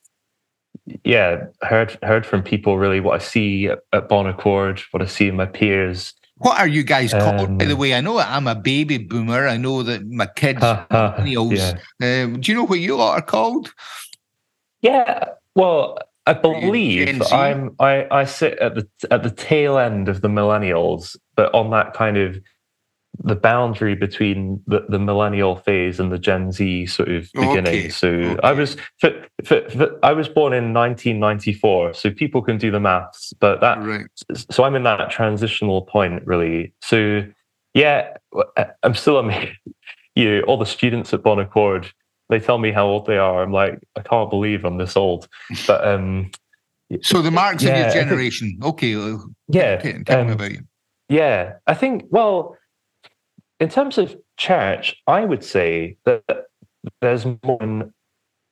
[1.03, 2.77] yeah, heard heard from people.
[2.77, 6.13] Really, what I see at, at Bon Accord, what I see in my peers.
[6.37, 7.93] What are you guys called, um, by the um, way?
[7.93, 9.47] I know I'm a baby boomer.
[9.47, 11.77] I know that my kids, millennials.
[11.99, 12.23] Yeah.
[12.23, 13.71] Um, do you know what you lot are called?
[14.81, 20.21] Yeah, well, I believe I'm I, I sit at the at the tail end of
[20.21, 22.39] the millennials, but on that kind of
[23.19, 27.67] the boundary between the, the millennial phase and the Gen Z sort of beginning.
[27.67, 27.89] Okay.
[27.89, 28.39] So okay.
[28.43, 29.11] I was for,
[29.43, 33.81] for, for, I was born in 1994, so people can do the maths, but that
[33.83, 34.05] right.
[34.51, 36.73] so I'm in that transitional point really.
[36.81, 37.23] So
[37.73, 38.17] yeah,
[38.83, 39.57] I'm still amazed.
[40.15, 41.91] You know, all the students at Bon Accord
[42.29, 43.43] they tell me how old they are.
[43.43, 45.27] I'm like, I can't believe I'm this old.
[45.67, 46.31] But um,
[47.01, 48.57] so the marks yeah, of your generation.
[48.59, 49.77] Think, okay, uh, yeah.
[49.77, 50.61] Tell, tell um, me about you.
[51.09, 52.05] Yeah, I think.
[52.09, 52.57] Well,
[53.63, 56.47] in terms of church, I would say that
[56.99, 57.91] there's more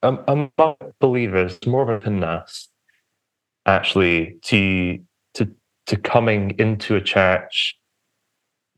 [0.02, 2.68] um, among believers more of an openness
[3.66, 4.98] actually to
[5.34, 5.54] to
[5.86, 7.78] to coming into a church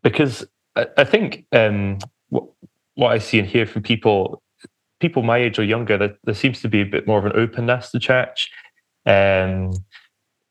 [0.03, 0.45] because
[0.75, 1.99] I, I think um,
[2.31, 2.45] what,
[2.97, 4.43] what I see and hear from people
[4.99, 7.33] people my age or younger, there, there seems to be a bit more of an
[7.37, 8.51] openness to church.
[9.07, 9.73] Um,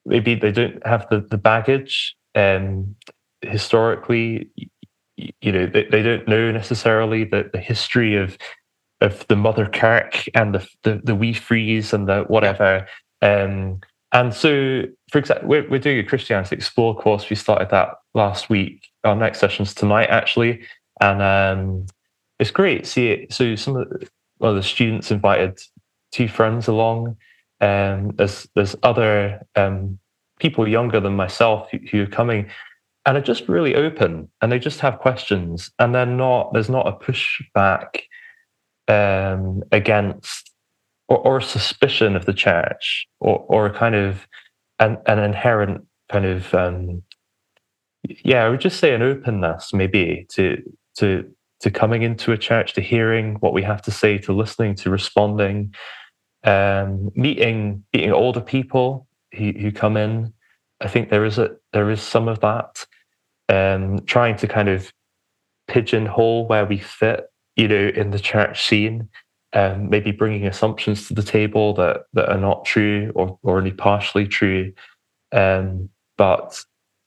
[0.06, 2.96] maybe they don't have the, the baggage um,
[3.42, 4.50] historically.
[5.18, 8.38] You know, they, they don't know necessarily the, the history of
[9.02, 12.88] of the mother kirk and the the, the wee Frees and the whatever.
[13.22, 13.80] Um,
[14.12, 17.30] and so, for example, we're, we're doing a Christianity Explore course.
[17.30, 18.88] We started that last week.
[19.04, 20.62] Our next session's tonight, actually,
[21.02, 21.86] and um,
[22.40, 22.86] it's great.
[22.86, 23.34] See it.
[23.34, 25.60] So some of the, well, the students invited
[26.12, 27.18] two friends along.
[27.60, 29.98] and um, there's there's other um,
[30.40, 32.50] people younger than myself who, who, are coming,
[33.06, 36.54] and are just really open, and they just have questions, and they're not.
[36.54, 38.02] There's not a pushback
[38.88, 40.52] um, against
[41.08, 44.28] or, or a suspicion of the church, or or a kind of
[44.80, 47.04] an, an inherent kind of um,
[48.04, 50.62] yeah, I would just say an openness maybe to
[50.98, 51.30] to
[51.62, 54.90] to coming into a church, to hearing what we have to say, to listening, to
[54.90, 55.74] responding,
[56.44, 60.34] um, meeting meeting older people who, who come in.
[60.82, 62.86] I think there is a there is some of that.
[63.50, 64.92] Um, trying to kind of
[65.68, 67.26] pigeonhole where we fit,
[67.56, 69.10] you know, in the church scene.
[69.56, 73.72] Um, maybe bringing assumptions to the table that that are not true or or only
[73.72, 74.74] partially true.
[75.32, 76.64] Um, but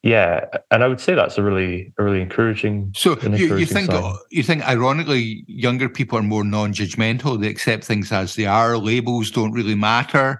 [0.06, 2.92] yeah, and I would say that's a really, a really encouraging.
[2.94, 4.14] So encouraging you, you, think sign.
[4.30, 7.40] you think ironically, younger people are more non-judgmental.
[7.40, 8.78] They accept things as they are.
[8.78, 10.38] Labels don't really matter.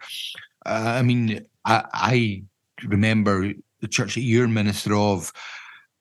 [0.64, 2.42] Uh, I mean, I, I,
[2.84, 5.32] remember the church that you're minister of.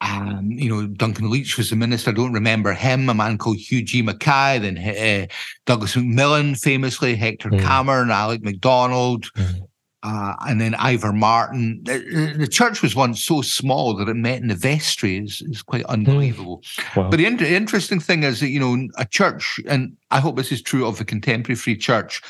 [0.06, 2.12] Um, you know, Duncan Leach was the minister.
[2.12, 3.10] I don't remember him.
[3.10, 4.02] A man called Hugh G.
[4.02, 5.28] Mackay, then uh,
[5.66, 7.60] Douglas McMillan, famously Hector mm.
[7.60, 9.32] Cameron, Alec MacDonald.
[9.34, 9.68] Mm.
[10.04, 11.82] Uh, and then Ivor Martin.
[11.82, 15.64] The, the, church was once so small that it met in the vestry is, is
[15.64, 15.94] quite hmm.
[15.94, 16.62] unbelievable.
[16.62, 16.96] Mm.
[16.96, 17.10] Wow.
[17.10, 20.52] But the in- interesting thing is that, you know, a church, and I hope this
[20.52, 22.22] is true of the contemporary free church,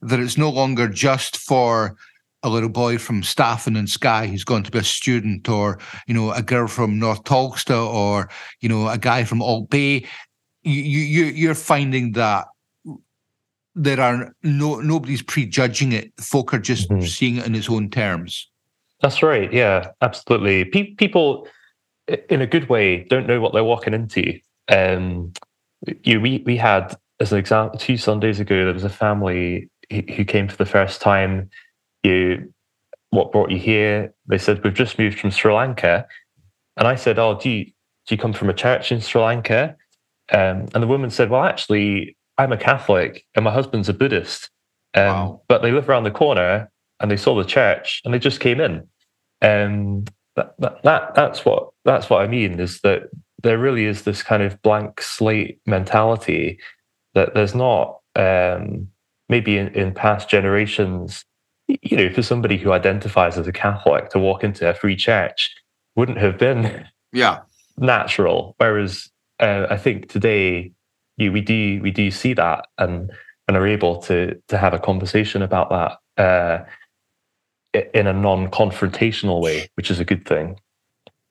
[0.00, 1.96] that it's no longer just for
[2.42, 6.14] a little boy from Staffin and Skye who's going to be a student, or, you
[6.14, 8.28] know, a girl from North Tolsta, or,
[8.60, 10.06] you know, a guy from Aultbea.
[10.64, 12.46] You, you, you're finding that
[13.74, 16.12] there are no nobody's prejudging it.
[16.20, 17.06] Folk are just mm-hmm.
[17.06, 18.48] seeing it in its own terms.
[19.00, 19.52] That's right.
[19.52, 20.64] Yeah, absolutely.
[20.66, 21.48] Pe- people,
[22.28, 24.38] in a good way, don't know what they're walking into.
[24.68, 25.32] Um,
[26.04, 28.64] you, we we had as an example two Sundays ago.
[28.64, 31.50] There was a family who came for the first time.
[32.02, 32.52] You,
[33.10, 34.14] what brought you here?
[34.26, 36.06] They said we've just moved from Sri Lanka,
[36.76, 39.76] and I said, "Oh, do you do you come from a church in Sri Lanka?"
[40.32, 44.50] Um, and the woman said, "Well, actually, I'm a Catholic and my husband's a Buddhist.
[44.94, 45.42] Um, wow.
[45.48, 48.60] But they live around the corner and they saw the church and they just came
[48.60, 48.86] in.
[49.40, 53.02] And that, that, that that's what that's what I mean is that
[53.42, 56.58] there really is this kind of blank slate mentality
[57.14, 58.88] that there's not um,
[59.28, 61.24] maybe in, in past generations,
[61.82, 65.50] you know, for somebody who identifies as a Catholic to walk into a free church
[65.96, 67.40] wouldn't have been yeah
[67.78, 68.54] natural.
[68.58, 70.72] Whereas uh, I think today
[71.16, 73.10] you we do we do see that and
[73.48, 76.64] and are able to to have a conversation about that uh,
[77.94, 80.58] in a non-confrontational way, which is a good thing.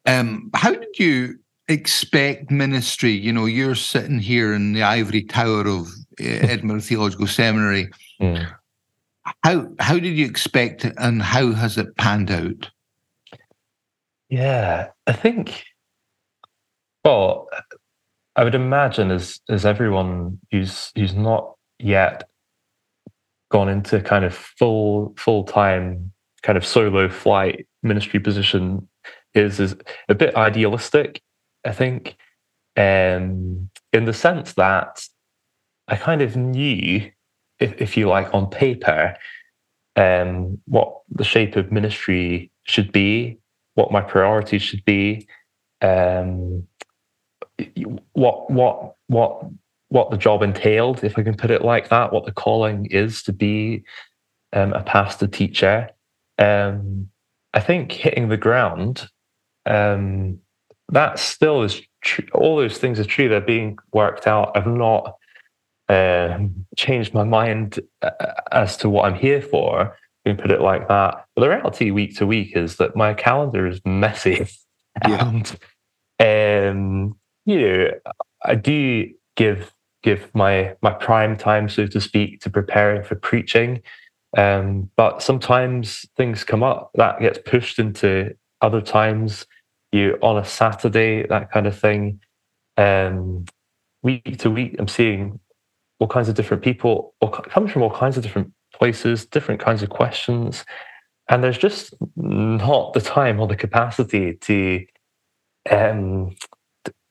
[0.08, 3.12] Um, how did you expect ministry?
[3.12, 5.88] You know, you're sitting here in the ivory tower of uh,
[6.20, 7.90] Edinburgh Theological Seminary.
[8.20, 8.52] Mm.
[9.44, 12.70] How how did you expect it, and how has it panned out?
[14.30, 15.64] Yeah, I think.
[17.04, 17.48] Well,
[18.36, 22.28] I would imagine as as everyone who's who's not yet
[23.52, 28.88] gone into kind of full full time kind of solo flight ministry position
[29.34, 29.76] is is
[30.10, 31.22] a bit idealistic,
[31.66, 32.16] I think,
[32.78, 35.06] um, in the sense that
[35.88, 37.12] I kind of knew,
[37.62, 39.16] if, if you like, on paper,
[39.96, 43.38] um, what the shape of ministry should be,
[43.76, 45.28] what my priorities should be,
[45.82, 46.68] um,
[48.14, 49.44] what what what
[49.90, 53.24] what the job entailed, if I can put it like that, what the calling is
[53.24, 53.84] to be
[54.54, 55.90] um, a pastor teacher.
[56.40, 57.10] Um,
[57.54, 59.10] I think hitting the ground,
[59.66, 60.40] um,
[60.90, 62.26] that still is true.
[62.34, 63.28] All those things are true.
[63.28, 64.52] They're being worked out.
[64.56, 65.16] I've not
[65.92, 68.12] um, changed my mind uh,
[68.52, 69.98] as to what I'm here for.
[70.26, 71.26] You can put it like that.
[71.36, 74.48] But the reality week to week is that my calendar is messy.
[75.08, 75.32] Yeah.
[76.20, 77.92] And um, you know,
[78.44, 79.74] I do give
[80.04, 83.82] give my my prime time, so to speak, to preparing for preaching.
[84.36, 89.48] Um, but sometimes things come up that gets pushed into other times.
[89.94, 92.20] You on a Saturday, that kind of thing.
[92.76, 93.46] Um,
[94.04, 95.40] week to week, I'm seeing
[96.02, 99.84] all kinds of different people, or comes from all kinds of different places, different kinds
[99.84, 100.66] of questions,
[101.30, 104.84] and there's just not the time or the capacity to
[105.70, 106.36] um,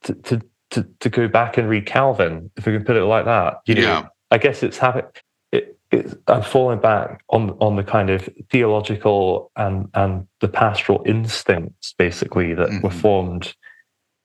[0.03, 3.27] to, to to to go back and read Calvin, if we can put it like
[3.27, 3.61] that.
[3.65, 4.07] You know, yeah.
[4.33, 5.05] I guess it's having
[5.53, 11.05] it, it's I'm falling back on on the kind of theological and and the pastoral
[11.07, 12.81] instincts basically that mm-hmm.
[12.81, 13.55] were formed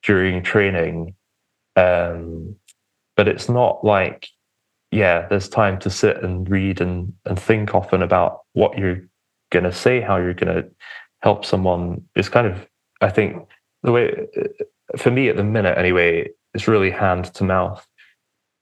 [0.02, 1.14] during training.
[1.76, 2.56] Um,
[3.16, 4.28] but it's not like,
[4.96, 9.02] yeah, there's time to sit and read and and think often about what you're
[9.52, 10.64] gonna say, how you're gonna
[11.20, 12.02] help someone.
[12.16, 12.66] It's kind of,
[13.02, 13.46] I think,
[13.84, 14.28] the way
[14.96, 17.86] for me at the minute anyway, it's really hand to mouth.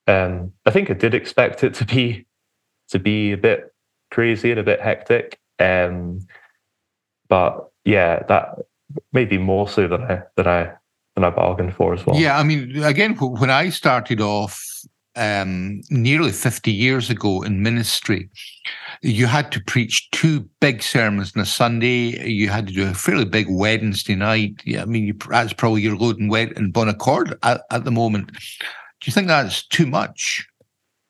[0.08, 2.26] Um, I think I did expect it to be
[2.89, 3.72] to be a bit
[4.10, 5.39] crazy and a bit hectic.
[5.60, 6.19] Um,
[7.30, 8.58] but yeah, that
[9.12, 10.72] maybe more so than I than I
[11.13, 12.15] than I bargained for as well.
[12.15, 14.73] Yeah, I mean, again, when I started off
[15.15, 18.30] um, nearly 50 years ago in ministry,
[19.02, 22.28] you had to preach two big sermons on a Sunday.
[22.28, 24.62] You had to do a fairly big Wednesday night.
[24.65, 27.84] Yeah, I mean, you, that's probably your load and wet and Bon Accord at, at
[27.84, 28.32] the moment.
[28.32, 30.47] Do you think that's too much?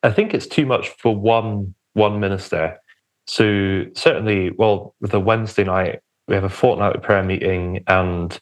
[0.01, 2.77] I think it's too much for one one minister.
[3.27, 8.37] So certainly, well, with a Wednesday night, we have a fortnightly prayer meeting, and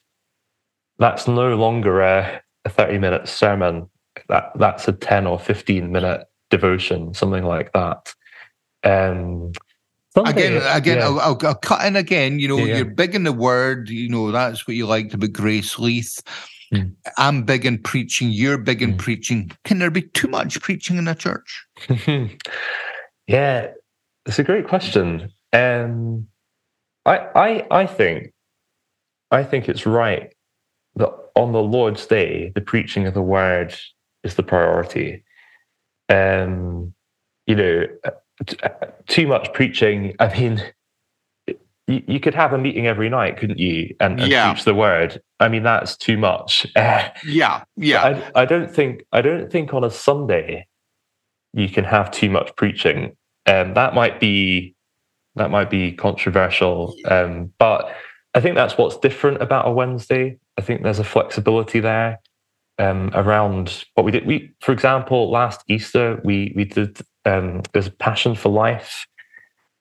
[0.97, 3.90] that's no longer a, a thirty minute sermon
[4.28, 8.13] that that's a 10 or 15 minute devotion something like that
[8.84, 9.52] um
[10.15, 11.06] again again yeah.
[11.06, 12.76] I'll, I'll, I'll, cut in again you know yeah, yeah.
[12.78, 16.21] you're big in the word you know that's what you liked about grace leith
[16.74, 16.93] mm.
[17.17, 18.97] i'm big in preaching you're big in mm.
[18.97, 21.65] preaching can there be too much preaching in a church
[23.28, 23.67] yeah
[24.26, 26.28] it's a great question um
[27.06, 28.34] i i i think
[29.32, 30.34] i think it's right
[30.95, 33.74] that on the lord's day the preaching of the word
[34.24, 35.24] is the priority.
[36.10, 36.94] Um,
[37.48, 37.86] you know,
[39.08, 40.16] too much preaching.
[40.20, 40.64] I mean,
[41.88, 43.96] you, you, could have a meeting every night, couldn't you?
[44.00, 44.52] And, and yeah.
[44.52, 45.22] preach the word.
[45.40, 46.66] I mean, that's too much.
[46.76, 48.04] yeah, yeah.
[48.36, 49.04] I, I don't think.
[49.12, 50.68] I don't think on a Sunday
[51.54, 53.16] you can have too much preaching.
[53.46, 54.76] Um, that might be
[55.36, 57.94] that might be controversial, um, but
[58.34, 60.38] I think that's what's different about a Wednesday.
[60.58, 62.20] I think there's a flexibility there
[62.82, 64.26] um, around what we did.
[64.26, 69.06] We, for example, last Easter we we did um, there's a Passion for Life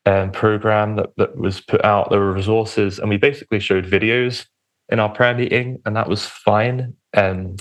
[0.07, 2.11] um, program that that was put out.
[2.11, 4.47] There were resources, and we basically showed videos
[4.91, 6.95] in our prayer meeting, and that was fine.
[7.17, 7.57] Um,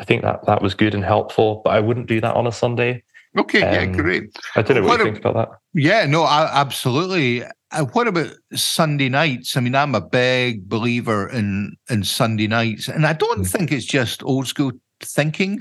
[0.00, 2.52] I think that that was good and helpful, but I wouldn't do that on a
[2.52, 3.02] Sunday.
[3.38, 4.36] Okay, um, yeah, great.
[4.56, 5.58] I don't know what, what you think about that.
[5.72, 7.44] Yeah, no, I, absolutely.
[7.70, 9.56] Uh, what about Sunday nights?
[9.56, 13.50] I mean, I'm a big believer in in Sunday nights, and I don't mm.
[13.50, 15.60] think it's just old school thinking.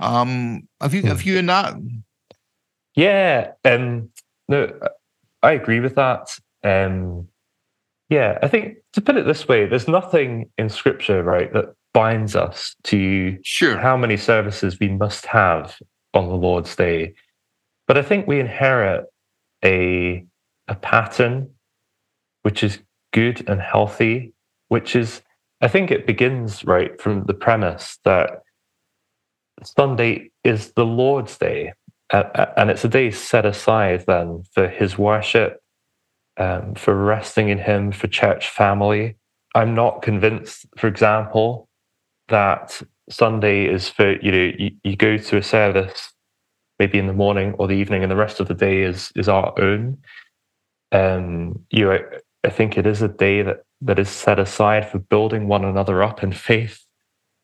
[0.00, 1.08] Um, have you mm.
[1.08, 1.74] have you in that?
[2.96, 4.10] Yeah, um,
[4.48, 4.72] no,
[5.42, 6.36] I agree with that.
[6.64, 7.28] Um,
[8.08, 12.34] yeah, I think to put it this way, there's nothing in Scripture, right, that binds
[12.34, 15.78] us to sure how many services we must have
[16.16, 17.14] on the Lord's Day.
[17.88, 19.06] but I think we inherit
[19.64, 20.26] a
[20.68, 21.50] a pattern
[22.42, 22.80] which is
[23.12, 24.34] good and healthy,
[24.68, 25.22] which is
[25.62, 28.42] I think it begins right from the premise that
[29.64, 31.74] Sunday is the Lord's day,
[32.12, 35.60] and it's a day set aside then for His worship,
[36.38, 39.16] um, for resting in Him, for church family.
[39.54, 41.68] I'm not convinced, for example,
[42.28, 46.12] that Sunday is for you know you, you go to a service
[46.78, 49.28] maybe in the morning or the evening, and the rest of the day is is
[49.28, 49.98] our own.
[50.92, 51.98] Um, you know,
[52.44, 56.02] I think it is a day that that is set aside for building one another
[56.02, 56.84] up in faith,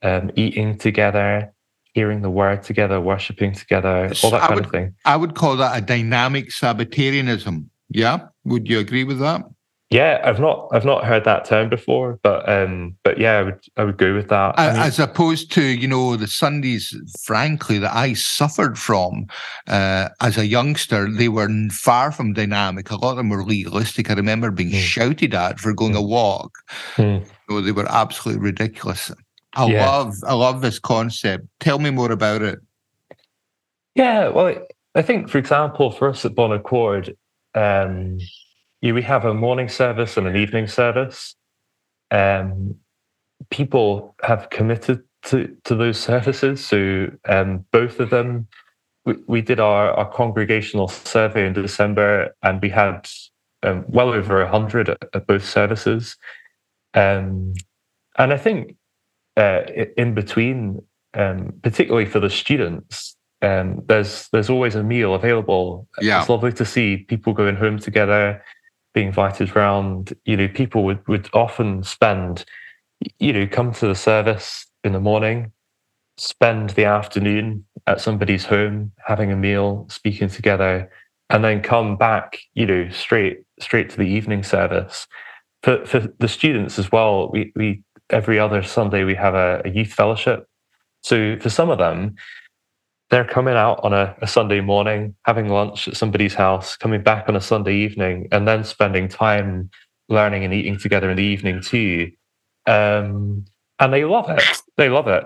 [0.02, 1.52] um, eating together,
[1.92, 4.94] hearing the word together, worshiping together, all that I kind would, of thing.
[5.04, 7.70] I would call that a dynamic Sabbatarianism.
[7.90, 9.42] Yeah, would you agree with that?
[9.92, 13.60] Yeah, I've not I've not heard that term before, but um, but yeah, I would
[13.76, 14.58] I would go with that.
[14.58, 19.26] I mean, As opposed to you know the Sundays, frankly, that I suffered from
[19.68, 22.90] uh, as a youngster, they were far from dynamic.
[22.90, 24.10] A lot of them were legalistic.
[24.10, 24.80] I remember being mm.
[24.80, 25.98] shouted at for going mm.
[25.98, 26.52] a walk.
[26.96, 27.26] Mm.
[27.50, 29.12] Know, they were absolutely ridiculous.
[29.54, 29.86] I yeah.
[29.86, 31.46] love I love this concept.
[31.60, 32.60] Tell me more about it.
[33.94, 34.56] Yeah, well,
[34.94, 37.14] I think, for example, for us at Bon Accord,
[37.54, 38.18] um,
[38.82, 41.36] yeah, we have a morning service and an evening service.
[42.10, 42.74] Um,
[43.50, 46.64] people have committed to, to those services.
[46.64, 48.48] So um, both of them,
[49.06, 53.08] we, we did our, our congregational survey in December and we had
[53.62, 56.16] um, well over 100 at, at both services.
[56.92, 57.54] Um,
[58.18, 58.74] and I think
[59.36, 59.62] uh,
[59.96, 60.82] in between,
[61.14, 65.88] um, particularly for the students, um, there's there's always a meal available.
[66.00, 66.20] Yeah.
[66.20, 68.42] It's lovely to see people going home together
[68.94, 72.44] being invited around, you know, people would, would often spend,
[73.18, 75.52] you know, come to the service in the morning,
[76.16, 80.90] spend the afternoon at somebody's home, having a meal, speaking together,
[81.30, 85.06] and then come back, you know, straight straight to the evening service.
[85.62, 89.70] For for the students as well, we we every other Sunday we have a, a
[89.70, 90.46] youth fellowship.
[91.02, 92.16] So for some of them,
[93.12, 97.28] they're coming out on a, a, Sunday morning, having lunch at somebody's house, coming back
[97.28, 99.68] on a Sunday evening, and then spending time
[100.08, 102.10] learning and eating together in the evening too.
[102.66, 103.44] Um,
[103.78, 104.42] and they love it.
[104.78, 105.24] They love it.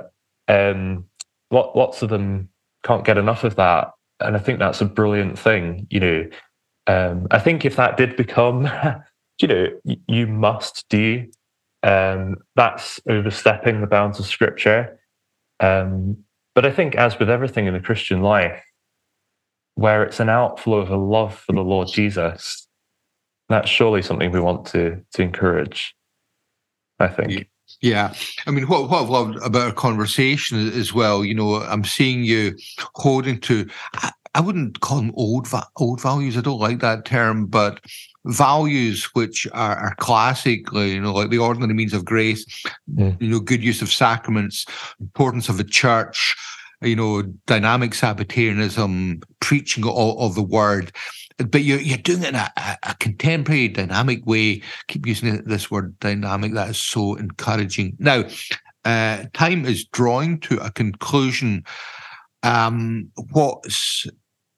[0.48, 1.04] Um,
[1.52, 2.48] lots of them
[2.82, 5.86] can't get enough of that, and I think that's a brilliant thing.
[5.88, 6.28] You know,
[6.88, 8.68] um, I think if that did become,
[9.40, 9.66] you know,
[10.08, 11.30] you must do,
[11.84, 14.98] um, that's overstepping the bounds of Scripture.
[15.60, 16.24] Um,
[16.56, 18.64] but I think, as with everything in the Christian life,
[19.74, 22.66] where it's an outflow of a love for the Lord Jesus,
[23.50, 25.94] that's surely something we want to to encourage.
[26.98, 27.46] I think.
[27.82, 28.14] Yeah,
[28.46, 32.24] I mean, what what I've loved about our conversation as well, you know, I'm seeing
[32.24, 32.56] you
[32.94, 33.68] holding to.
[34.36, 36.36] I, wouldn't call them old old values.
[36.36, 37.80] I don't like that term, but
[38.26, 42.44] values which are, are classically, you know, like the ordinary means of grace,
[42.92, 43.20] mm.
[43.20, 44.66] you know, good use of sacraments,
[45.00, 46.34] importance of the church,
[46.82, 50.92] you know, dynamic Sabbatarianism, preaching of, of the word.
[51.38, 52.50] But you're, you're doing it in a,
[52.82, 54.62] a, contemporary, dynamic way.
[54.88, 56.54] Keep using this word dynamic.
[56.54, 57.96] That is so encouraging.
[57.98, 58.24] Now,
[58.86, 61.64] uh, time is drawing to a conclusion.
[62.42, 64.06] Um, what's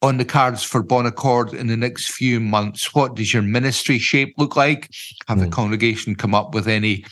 [0.03, 2.95] on the cards for Bon Accord in the next few months?
[2.95, 4.91] What does your ministry shape look like?
[5.27, 5.41] Have mm.
[5.41, 5.53] the hmm.
[5.53, 7.05] congregation come up with any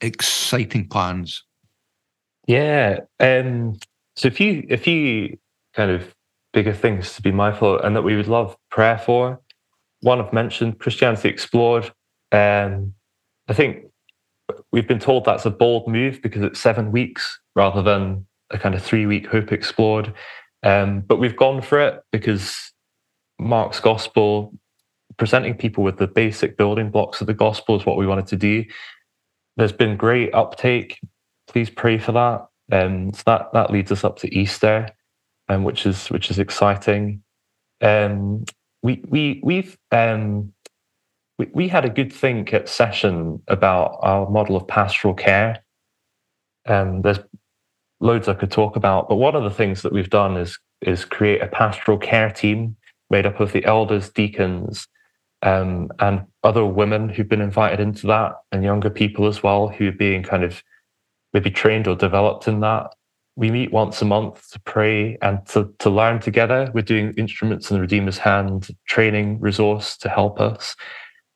[0.00, 1.44] exciting plans?
[2.46, 3.00] Yeah.
[3.18, 3.78] Um,
[4.16, 5.38] so a few a few
[5.74, 6.14] kind of
[6.52, 9.40] bigger things to be mindful of, and that we would love prayer for.
[10.00, 11.92] One I've mentioned, Christianity Explored.
[12.32, 12.94] Um,
[13.48, 13.84] I think
[14.72, 18.74] we've been told that's a bold move because it's seven weeks rather than a kind
[18.74, 20.12] of three week Hope Explored.
[20.62, 22.72] Um, but we've gone for it because
[23.38, 24.52] Mark's gospel,
[25.16, 28.36] presenting people with the basic building blocks of the gospel, is what we wanted to
[28.36, 28.64] do.
[29.56, 31.00] There's been great uptake.
[31.48, 32.46] Please pray for that.
[32.72, 34.88] Um, so that that leads us up to Easter,
[35.48, 37.22] um, which is which is exciting.
[37.80, 38.44] Um,
[38.82, 40.52] we we we've um,
[41.38, 45.64] we, we had a good think at session about our model of pastoral care.
[46.66, 47.18] Um, there's
[48.00, 49.08] loads I could talk about.
[49.08, 52.76] But one of the things that we've done is is create a pastoral care team
[53.10, 54.86] made up of the elders, deacons,
[55.42, 59.88] um, and other women who've been invited into that, and younger people as well who
[59.88, 60.62] are being kind of
[61.32, 62.94] maybe trained or developed in that.
[63.36, 66.70] We meet once a month to pray and to, to learn together.
[66.74, 70.76] We're doing instruments in the Redeemer's Hand training resource to help us.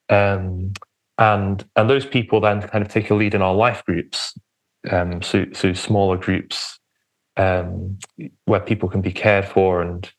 [0.09, 0.73] Um,
[1.17, 4.37] and and those people then kind of take a lead in our life groups
[4.91, 6.79] um, so, so smaller groups
[7.37, 7.97] um,
[8.45, 10.11] where people can be cared for and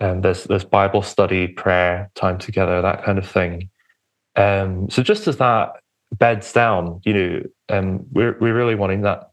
[0.00, 3.68] Um, there's there's Bible study, prayer, time together, that kind of thing.
[4.36, 5.72] Um, so just as that
[6.12, 9.32] beds down, you know, um, we're we're really wanting that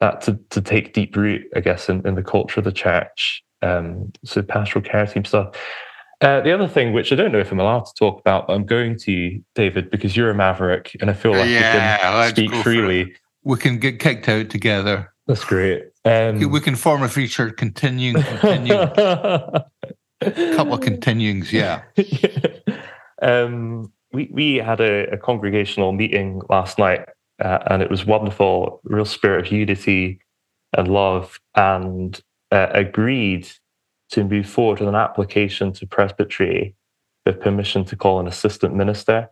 [0.00, 3.44] that to, to take deep root, I guess, in, in the culture of the church.
[3.62, 5.54] Um, so pastoral care team stuff.
[6.20, 8.54] Uh, the other thing, which I don't know if I'm allowed to talk about, but
[8.54, 12.34] I'm going to, David, because you're a maverick, and I feel like yeah, we can
[12.34, 13.14] speak freely.
[13.46, 15.12] We can get kicked out together.
[15.26, 15.84] That's great.
[16.04, 18.88] Um, we can form a church continuing, continuing.
[20.56, 21.82] couple of continuings, yeah.
[23.22, 27.06] um, we we had a, a congregational meeting last night
[27.42, 30.20] uh, and it was wonderful, real spirit of unity
[30.76, 32.20] and love, and
[32.50, 33.48] uh, agreed
[34.10, 36.74] to move forward with an application to presbytery
[37.24, 39.28] with permission to call an assistant minister.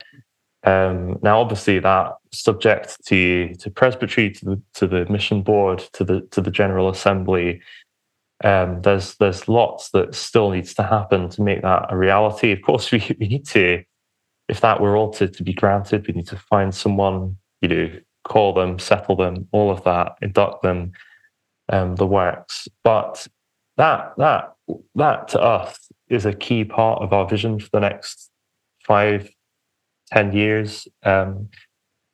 [0.64, 6.04] Um, now, obviously, that subject to to presbytery, to the to the mission board, to
[6.04, 7.60] the to the general assembly.
[8.42, 12.52] Um, there's there's lots that still needs to happen to make that a reality.
[12.52, 13.82] Of course, we, we need to,
[14.48, 17.90] if that were all to, to be granted, we need to find someone you know,
[18.24, 20.92] call them, settle them, all of that, induct them,
[21.70, 22.68] um, the works.
[22.82, 23.26] But
[23.76, 24.52] that that
[24.94, 28.30] that to us is a key part of our vision for the next
[28.86, 29.30] five,
[30.14, 30.86] ten years.
[31.02, 31.48] Um,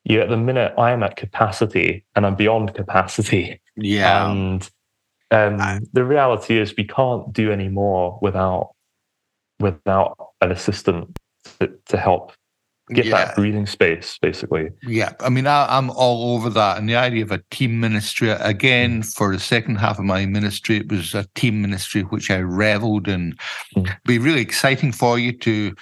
[0.05, 3.61] you at the minute I am at capacity and I'm beyond capacity.
[3.77, 4.31] Yeah.
[4.31, 4.69] And
[5.31, 5.81] um, I...
[5.93, 8.75] the reality is we can't do any more without
[9.59, 11.19] without an assistant
[11.61, 12.33] to, to help
[12.93, 13.27] get yeah.
[13.27, 14.71] that breathing space, basically.
[14.83, 18.31] Yeah, I mean, I, am all over that, and the idea of a team ministry
[18.31, 19.15] again mm.
[19.15, 23.09] for the second half of my ministry, it was a team ministry which I revelled
[23.09, 23.37] in.
[23.77, 23.95] Mm.
[24.07, 25.75] Be really exciting for you to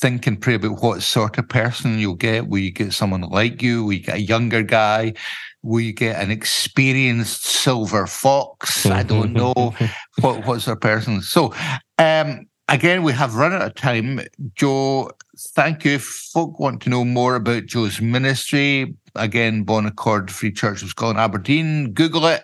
[0.00, 2.48] think and pray about what sort of person you'll get.
[2.48, 3.84] Will you get someone like you?
[3.84, 5.14] Will you get a younger guy?
[5.62, 8.86] Will you get an experienced silver fox?
[8.86, 9.74] I don't know
[10.20, 11.22] what what's a person.
[11.22, 11.54] So,
[11.98, 14.20] um, again, we have run out of time.
[14.56, 15.92] Joe, thank you.
[15.92, 20.88] If folk want to know more about Joe's ministry, again, Bon Accord Free Church of
[20.88, 22.42] Scotland, Aberdeen, Google it.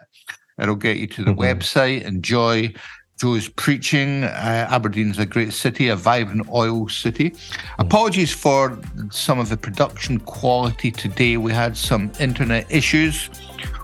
[0.58, 1.40] It'll get you to the mm-hmm.
[1.40, 2.02] website.
[2.02, 2.72] Enjoy
[3.20, 4.24] Joe's preaching.
[4.24, 7.34] Uh, Aberdeen is a great city, a vibrant oil city.
[7.78, 8.78] Apologies for
[9.10, 11.36] some of the production quality today.
[11.36, 13.28] We had some internet issues.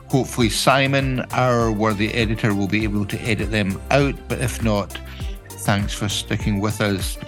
[0.09, 4.15] Hopefully, Simon, our worthy editor, will be able to edit them out.
[4.29, 4.99] But if not,
[5.67, 7.19] Thanks for sticking with us.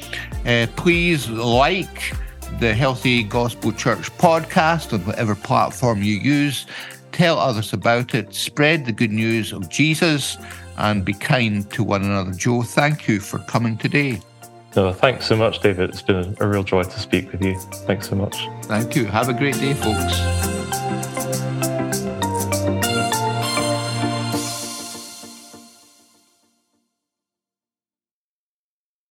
[0.46, 2.14] Uh, please like
[2.60, 6.64] the Healthy Gospel Church podcast on whatever platform you use.
[7.10, 8.32] Tell others about it.
[8.32, 10.36] Spread the good news of Jesus
[10.78, 12.32] and be kind to one another.
[12.32, 14.20] Joe, thank you for coming today.
[14.76, 15.90] No, thanks so much, David.
[15.90, 17.58] It's been a real joy to speak with you.
[17.86, 18.36] Thanks so much.
[18.62, 19.06] Thank you.
[19.06, 21.77] Have a great day, folks.